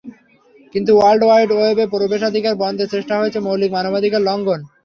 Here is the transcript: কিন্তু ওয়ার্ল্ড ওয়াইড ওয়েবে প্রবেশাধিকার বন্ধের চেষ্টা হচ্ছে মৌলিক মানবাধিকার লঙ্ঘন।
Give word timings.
কিন্তু 0.75 0.91
ওয়ার্ল্ড 0.95 1.23
ওয়াইড 1.25 1.49
ওয়েবে 1.53 1.85
প্রবেশাধিকার 1.93 2.55
বন্ধের 2.63 2.91
চেষ্টা 2.93 3.13
হচ্ছে 3.15 3.39
মৌলিক 3.41 3.71
মানবাধিকার 3.73 4.21
লঙ্ঘন। 4.27 4.59